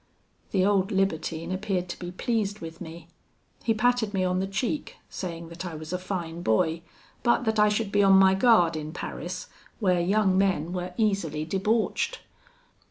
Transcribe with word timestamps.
"The 0.49 0.65
old 0.65 0.91
libertine 0.91 1.51
appeared 1.51 1.87
to 1.89 1.99
be 1.99 2.09
pleased 2.09 2.57
with 2.57 2.81
me. 2.81 3.07
He 3.61 3.75
patted 3.75 4.15
me 4.15 4.23
on 4.23 4.39
the 4.39 4.47
cheek, 4.47 4.95
saying 5.11 5.49
that 5.49 5.63
I 5.63 5.75
was 5.75 5.93
a 5.93 5.99
fine 5.99 6.41
boy, 6.41 6.81
but 7.21 7.43
that 7.45 7.59
I 7.59 7.69
should 7.69 7.91
be 7.91 8.01
on 8.01 8.13
my 8.13 8.33
guard 8.33 8.75
in 8.75 8.93
Paris, 8.93 9.47
where 9.79 9.99
young 10.01 10.35
men 10.39 10.73
were 10.73 10.95
easily 10.97 11.45
debauched. 11.45 12.19